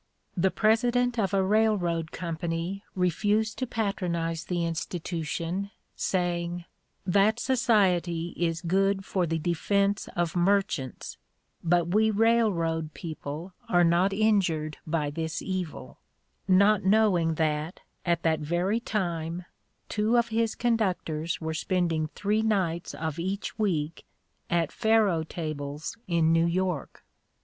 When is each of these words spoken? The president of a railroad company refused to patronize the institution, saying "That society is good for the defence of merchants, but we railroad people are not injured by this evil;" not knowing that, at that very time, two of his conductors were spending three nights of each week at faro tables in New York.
The 0.35 0.49
president 0.49 1.19
of 1.19 1.31
a 1.31 1.43
railroad 1.43 2.11
company 2.11 2.83
refused 2.95 3.59
to 3.59 3.67
patronize 3.67 4.45
the 4.45 4.65
institution, 4.65 5.69
saying 5.95 6.65
"That 7.05 7.39
society 7.39 8.33
is 8.35 8.63
good 8.63 9.05
for 9.05 9.27
the 9.27 9.37
defence 9.37 10.09
of 10.15 10.35
merchants, 10.35 11.17
but 11.63 11.89
we 11.93 12.09
railroad 12.09 12.95
people 12.95 13.53
are 13.69 13.83
not 13.83 14.11
injured 14.11 14.77
by 14.87 15.11
this 15.11 15.39
evil;" 15.39 15.99
not 16.47 16.83
knowing 16.83 17.35
that, 17.35 17.81
at 18.03 18.23
that 18.23 18.39
very 18.39 18.79
time, 18.79 19.45
two 19.87 20.17
of 20.17 20.29
his 20.29 20.55
conductors 20.55 21.39
were 21.39 21.53
spending 21.53 22.07
three 22.15 22.41
nights 22.41 22.95
of 22.95 23.19
each 23.19 23.59
week 23.59 24.03
at 24.49 24.71
faro 24.71 25.21
tables 25.23 25.95
in 26.07 26.33
New 26.33 26.47
York. 26.47 27.03